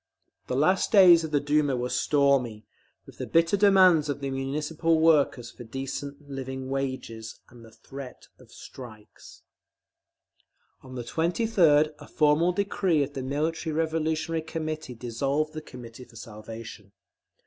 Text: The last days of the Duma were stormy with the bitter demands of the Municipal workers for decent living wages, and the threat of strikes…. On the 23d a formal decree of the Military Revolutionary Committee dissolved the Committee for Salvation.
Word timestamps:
The 0.47 0.55
last 0.55 0.91
days 0.91 1.23
of 1.23 1.29
the 1.29 1.39
Duma 1.39 1.77
were 1.77 1.87
stormy 1.91 2.65
with 3.05 3.19
the 3.19 3.27
bitter 3.27 3.55
demands 3.55 4.09
of 4.09 4.19
the 4.19 4.31
Municipal 4.31 4.99
workers 4.99 5.51
for 5.51 5.63
decent 5.63 6.27
living 6.27 6.71
wages, 6.71 7.39
and 7.49 7.63
the 7.63 7.69
threat 7.69 8.27
of 8.39 8.51
strikes…. 8.51 9.43
On 10.81 10.95
the 10.95 11.03
23d 11.03 11.93
a 11.99 12.07
formal 12.07 12.51
decree 12.51 13.03
of 13.03 13.13
the 13.13 13.21
Military 13.21 13.73
Revolutionary 13.75 14.41
Committee 14.41 14.95
dissolved 14.95 15.53
the 15.53 15.61
Committee 15.61 16.05
for 16.05 16.15
Salvation. 16.15 16.93